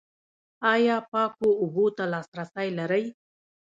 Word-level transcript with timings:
ایا 0.71 0.97
پاکو 1.11 1.47
اوبو 1.61 1.85
ته 1.95 2.03
لاسرسی 2.11 2.69
لرئ؟ 2.77 3.05